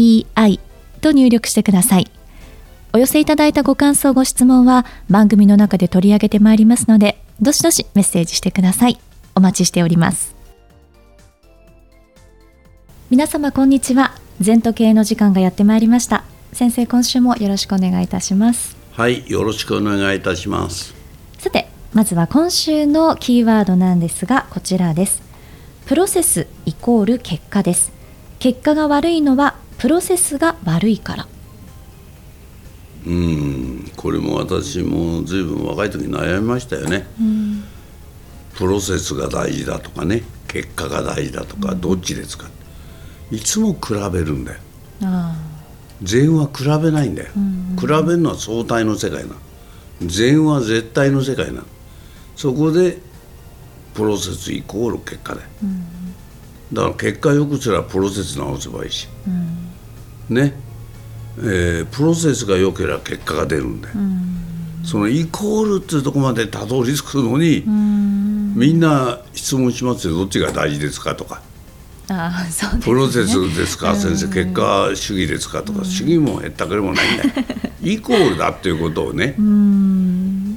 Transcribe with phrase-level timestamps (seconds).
[0.00, 0.60] ZENTOKEIEI
[1.00, 2.10] と入力してください。
[2.92, 8.98] お寄せいただいたご感想、ご質問は番組の中で取り上げてまいりますので、どしどしメッセージしてください。
[9.34, 10.34] お待ちしております。
[13.10, 14.12] 皆様こんにちは。
[14.40, 16.24] 全時計の時間がやってまいりました。
[16.52, 18.76] 先生、今週もよろしくお願いいたします。
[18.92, 20.94] はい、よろしくお願いいたします。
[21.38, 25.22] さて、まずは今週のキーワードなんですが、こちらです。
[25.86, 27.92] プロセスイコール結果です
[28.38, 31.26] 結果が悪いのはプロセスが悪いから。
[33.06, 37.64] うんこれも私もずいぶん若い時に悩みましたよね、うん、
[38.54, 42.48] プロセスが大事だとかね結果が大事だとか、うん、どっちですか。
[43.30, 44.60] いつも比べるんだよ。
[46.02, 49.34] 善は比べないんだよ、うん比べるのは相対の世界な
[50.02, 51.64] 善は絶対の世界な
[52.36, 52.98] そこで
[53.94, 55.84] プロセスイコール結果で、うん、
[56.72, 59.59] だから結果よくすればプロセス直せばいいし、うん、
[60.30, 60.54] ね、
[61.38, 67.64] えー、プロセスが良ければ結果が出るんで、うん、そのイコールっていうとこまでたどり着くのに、
[68.56, 70.14] みんな質問しますよ。
[70.14, 71.42] どっちが大事ですかとか。
[72.08, 75.84] ああそう、ね、プロセスですか先生結果主義ですかとか。
[75.84, 77.30] 主義もへったくれもないんだよ。
[77.82, 79.36] イコールだっていうことをね。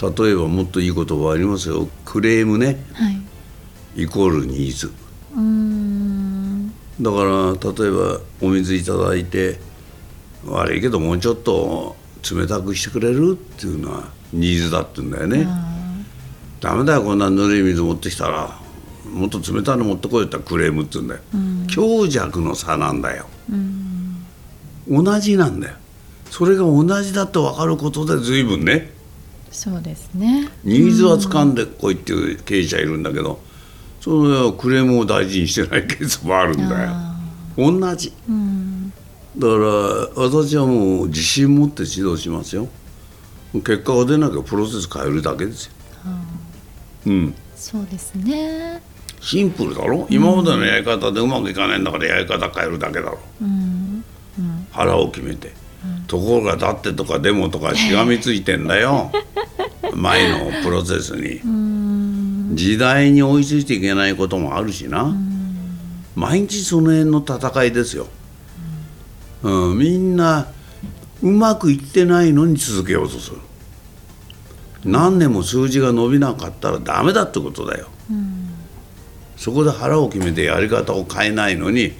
[0.00, 1.88] 例えばもっといい言葉ありますよ。
[2.04, 4.92] クレームね、はい、イコールニーズ
[7.00, 9.58] だから例えばお水いただいて
[10.46, 11.96] 悪いけどもうちょっと
[12.34, 15.46] 冷たくしてくれるっていうのはニーズだって言うんだよね。
[16.60, 18.60] ダメだよこんなぬるい水持ってきたら。
[19.10, 21.20] もっと冷たいの持ってこいってクレームって言うんだよ、
[21.66, 23.26] 強弱の差なんだよ。
[24.88, 25.74] 同じなんだよ。
[26.30, 28.92] それが同じだと分かることで随分ね。
[29.50, 30.48] そうですね。
[30.62, 33.42] ニーズは掴んでこいっていう経営者いるんだけど、
[34.00, 36.90] そのクレームを大事にしてないケースもあるんだよ。
[37.56, 38.92] 同じ、うん、
[39.36, 42.68] だから私はもう自信持って指導しますよ。
[43.52, 45.72] 結果が出なきゃプロセス変えるだけですよ、
[47.06, 48.80] うん、そうですね。
[49.20, 54.04] シンプルだろ、うん、今までのやり方でうまくいかないんだからやり方変えるだけだろ、うん。
[54.38, 55.52] うん、腹を決めて、
[56.06, 59.10] ところがだってとかでもとかしがみついてんだよ。
[59.94, 61.40] 前のプロセスに。
[62.52, 65.14] 時代に追いついていけないこともあるしな、
[66.14, 68.08] 毎日その辺の戦いですよ、
[69.42, 70.48] うん、みんな
[71.22, 73.38] うまくいってないのに続けようとする。
[74.84, 78.48] 何年も数字が伸びなかったらダメだってことだよ、うん、
[79.36, 81.92] そこで腹を決めてやり方を変えないのに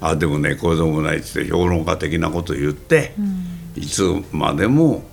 [0.00, 4.02] あでもねこうでもないって評論家的なこと言って、うん、いつ
[4.32, 5.04] までも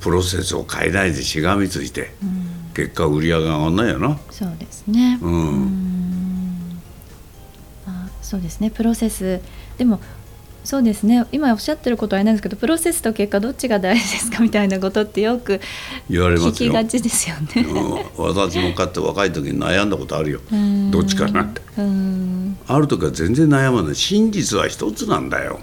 [0.00, 2.43] プロセスを変えないでしがみついて、うん
[2.74, 4.18] 結果売り上げ上がんないよな。
[4.30, 5.18] そうですね。
[5.22, 6.80] うん。
[7.86, 8.70] あそうですね。
[8.70, 9.40] プロセス。
[9.78, 10.00] でも
[10.64, 11.26] そうですね。
[11.30, 14.40] 今おっしゃってることはあれなんですけどプロセスと結果どっちが大事ですか？
[14.42, 15.60] みたいなことってよく
[16.08, 17.66] 言われます聞きがちですよね、
[18.16, 20.40] 私もかって若い時に悩んだことあるよ。
[20.90, 21.60] どっちかなって。
[22.66, 23.94] ある時は全然悩まない。
[23.94, 25.60] 真実は一つなんだよ、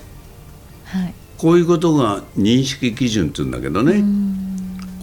[0.85, 4.03] はい、こういうことが認識基準って言うんだけどね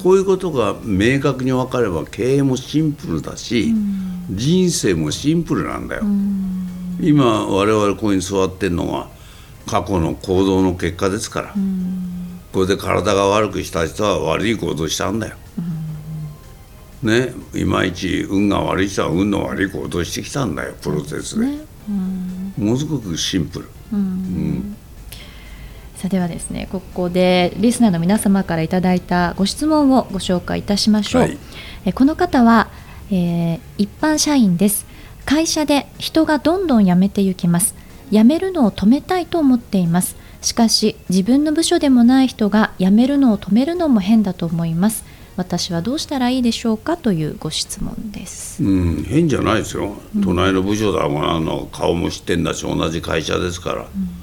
[0.02, 9.08] こういうことが明確に分かれば経営もシンプルだし、うん、人生もシンプルなんだよ、うん、今我々ここに座ってるのは
[9.66, 15.36] 過去の行動の結果ですから、うん、これで体が悪くした人は悪い行動したんだよ、
[17.02, 21.58] ねいまいち運が悪い人は運の悪い行動してきたんだよプロセスで、ね、
[22.56, 24.77] ものすごくシンプル、うん
[25.98, 31.36] さあではですねここでリスナーの皆様からいただいたご質問をご紹介いたしましょう、はい、
[31.86, 32.70] えこの方は、
[33.10, 34.86] えー、一般社員です。
[35.24, 37.74] 会社で人がどんどん辞めていきます。
[38.12, 40.14] 辞めるのを止めたいと思っています。
[40.40, 45.04] しかし自分の部署でもない人が辞めるのを止めるのも変だと思います。
[45.36, 48.62] 私はどうしたらいいでしょうかというご質問です。
[48.62, 49.96] うん、変じゃないですよ。
[50.22, 53.82] 隣の部署だもん、あの顔も知ってんだし、同じ会社ですから。
[53.82, 54.17] うん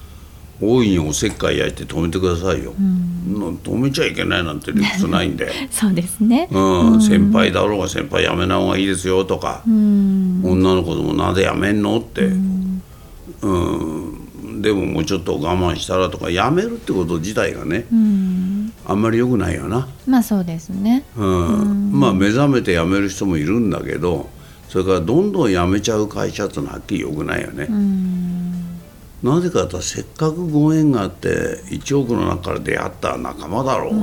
[0.62, 5.52] 大いにおせっかい焼いて止めてくださいよ、うん、止めちゃいけないなんて理屈ないんで。
[5.72, 12.32] そうですね、うん、先輩だろうが先輩やめない方がいいですよとか、うん、女の子でもなぜやめんのって、
[13.42, 14.26] うん。
[14.62, 19.88] でももうちょっと我慢したらとかやめるってこと自体がね、うん、あんまり良くないよな。
[20.08, 21.64] まあそうですね、うん、う
[21.96, 24.30] ん、まあ目覚めて辞める人もいるんだけど
[24.70, 27.68] それからどんどん辞めちゃう会社ってのははっきり良くないよね、
[29.26, 33.94] なぜかとせっかくご縁があって1億の中から出会った仲間だろう、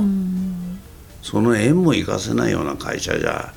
[1.21, 3.53] その縁も生かせないような会社じゃ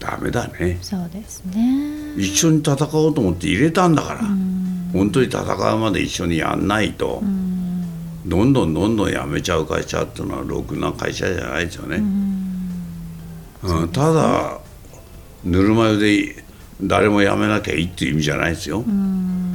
[0.00, 0.78] ダメだね。
[0.82, 2.14] そうですね。
[2.16, 4.22] 一緒に戦おうと思って入れたんだから、
[4.92, 7.22] 本当に戦うまで一緒にやんないと、
[8.26, 12.02] どんどんどんどん辞めちゃう会社っていうのはろくな会社じゃないですよね。
[13.62, 14.58] うん、ただ
[15.44, 16.44] ぬるま湯で
[16.82, 18.84] 誰も辞めなきゃいいっていう意味じゃないですよ。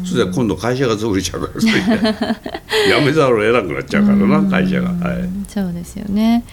[0.05, 1.73] そ今度会社が潰れちゃうからそれ
[2.99, 4.89] 辞めざるを得なくなっちゃうからな会社が。
[4.89, 6.43] はい、そうですよね。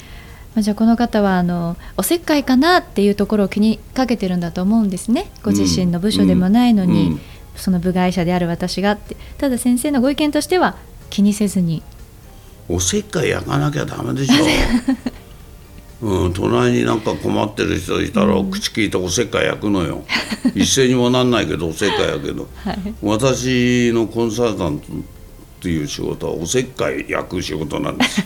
[0.56, 5.31] じゃあこの方はあのおせっかいかなっていうところを気にかけてるんだと思うんですね。
[5.43, 7.12] ご自身の部署でもないのに、うん。
[7.12, 7.20] うん、
[7.56, 9.17] その部外者である私がって。
[9.38, 10.76] ただ先生のご意見としては
[11.08, 11.82] 気にせずに。
[12.69, 14.35] おせっかい焼かなきゃダメでしょ
[16.02, 20.02] うん、隣になんか困ってる人いたら、口聞いておせっかい焼くのよ。
[20.55, 24.91] 一斉にもなんないけど おせっかい焼くけど、はい、私のコンサルタントっ
[25.61, 28.23] ていう仕事はおせっかい焼く仕事なんです。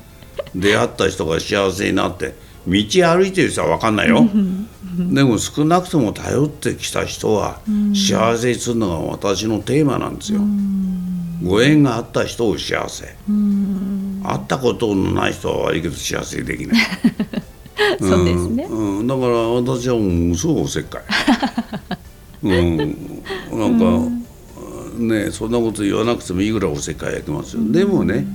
[0.54, 2.34] 出会った人が幸せになって
[2.66, 4.26] 道歩いてる人は分かんないよ。
[4.98, 7.60] でも少なくとも頼ってきた人は
[7.94, 10.40] 幸せにするのが私のテーマなんですよ。
[11.42, 13.14] ご縁があった人を幸せ
[14.32, 16.82] 会ったことのない人は悪いけど幸せにできない。
[18.00, 21.02] そうですね、うん、だから私はもうすごいおせっかい。
[22.42, 23.22] うん。
[23.52, 24.18] なんか、
[24.98, 27.62] ねそんなこと言わなくてもいいぐらいおせっかい焼きますよ。
[27.70, 28.26] でもね、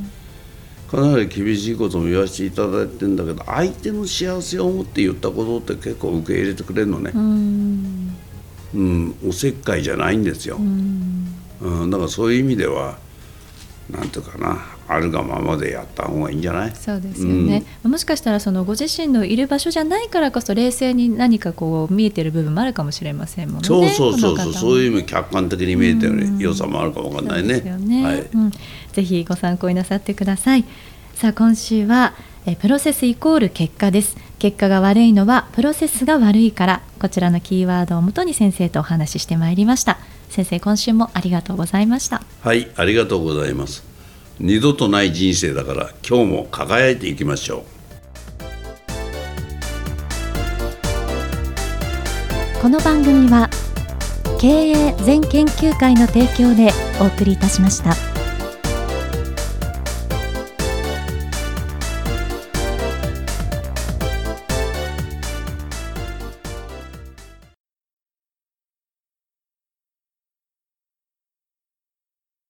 [0.90, 7.12] かなり厳しいことも言わせていただいてるんだけど相手の幸せを思って言ったことって結構受け入れてくれるのね。
[7.14, 8.16] うん。
[8.76, 9.16] うん。
[9.28, 10.58] おせっかいじゃないんですよ。
[10.58, 11.90] うん。
[11.90, 12.98] だからそういう意味では
[13.90, 14.58] なんていうかな
[14.88, 16.76] あるがままでやった方がいいんじゃない？
[16.76, 23.68] そうですよね、うん、もしかしたらそのご自身のいる場所じゃないからこそ冷静に何かこう見えてる部分もあるかもしれませんもんね。
[23.68, 24.80] そうそうそうそうそう。
[24.80, 27.60] いう意味客観的に見えてる良さもあるかもわかんないね。
[27.62, 28.22] ね、はい。
[28.22, 28.52] うん、
[28.94, 30.64] ぜひご参考になさってください。
[31.16, 32.14] さあ今週は
[32.46, 34.16] えプロセスイコール結果です。
[34.40, 36.82] 結果が悪いのはプロセスが悪いから。
[37.00, 39.98] こちらのキーワードをもとに先生とお話ししてまいりました
[40.34, 42.24] 先生今週もありがとうございました。
[42.42, 43.84] はいありがとうございます。
[44.40, 47.64] 二度とない人生だから今日も輝いていきましょう。
[52.60, 53.48] この番組は
[54.40, 58.13] 経営全研究会の提供でお送りいたしました。